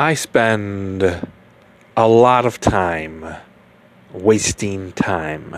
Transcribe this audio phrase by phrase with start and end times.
[0.00, 1.02] I spend
[1.94, 3.36] a lot of time
[4.14, 5.54] wasting time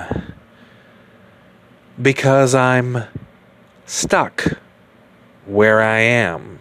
[2.02, 3.04] because I'm
[3.86, 4.58] stuck
[5.46, 6.58] where I am,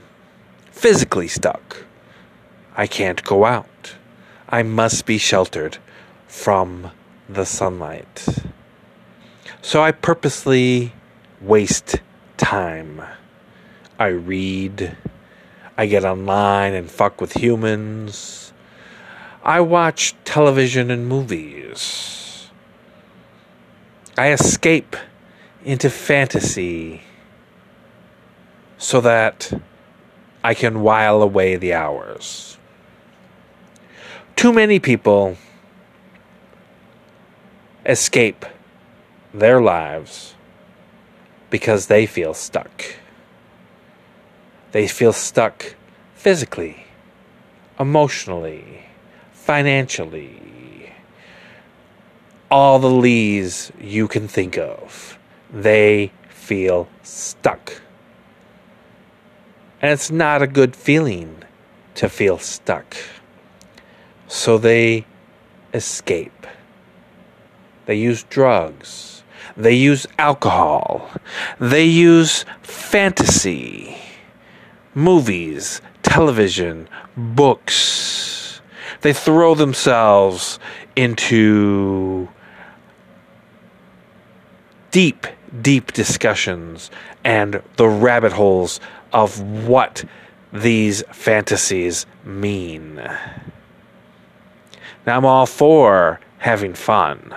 [0.69, 1.85] physically stuck.
[2.77, 3.95] I can't go out.
[4.47, 5.79] I must be sheltered
[6.27, 6.91] from
[7.27, 8.27] the sunlight.
[9.63, 10.93] So I purposely
[11.41, 11.95] waste
[12.37, 13.01] time.
[13.97, 14.95] I read.
[15.81, 18.53] I get online and fuck with humans.
[19.43, 22.51] I watch television and movies.
[24.15, 24.95] I escape
[25.65, 27.01] into fantasy
[28.77, 29.51] so that
[30.43, 32.59] I can while away the hours.
[34.35, 35.35] Too many people
[37.87, 38.45] escape
[39.33, 40.35] their lives
[41.49, 43.00] because they feel stuck.
[44.71, 45.75] They feel stuck
[46.15, 46.85] physically,
[47.79, 48.85] emotionally,
[49.33, 50.93] financially.
[52.49, 55.17] All the lees you can think of.
[55.51, 57.81] They feel stuck.
[59.81, 61.43] And it's not a good feeling
[61.95, 62.95] to feel stuck.
[64.27, 65.05] So they
[65.73, 66.47] escape.
[67.85, 69.23] They use drugs.
[69.57, 71.09] They use alcohol.
[71.59, 73.97] They use fantasy,
[74.93, 78.61] movies, television, books.
[79.01, 80.59] They throw themselves
[80.95, 82.27] into
[84.91, 85.25] deep,
[85.61, 86.91] deep discussions
[87.23, 88.79] and the rabbit holes
[89.13, 90.03] of what
[90.53, 92.95] these fantasies mean.
[95.05, 97.33] Now, I'm all for having fun,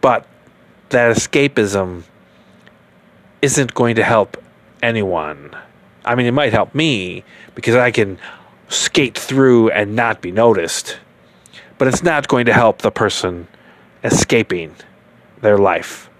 [0.00, 0.26] but
[0.90, 2.04] that escapism
[3.42, 4.36] isn't going to help
[4.82, 5.56] anyone.
[6.04, 7.24] I mean, it might help me
[7.54, 8.18] because I can
[8.68, 10.98] skate through and not be noticed,
[11.78, 13.48] but it's not going to help the person
[14.02, 14.74] escaping
[15.40, 16.10] their life.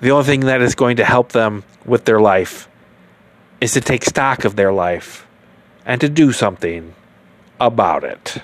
[0.00, 2.68] The only thing that is going to help them with their life
[3.60, 5.26] is to take stock of their life
[5.84, 6.94] and to do something
[7.60, 8.38] about it.